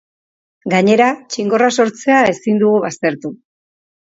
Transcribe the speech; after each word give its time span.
Gainera, 0.73 1.09
txingorra 1.33 1.67
sortzea 1.83 2.23
ezin 2.33 2.59
dugu 2.65 2.81
baztertu. 2.89 3.33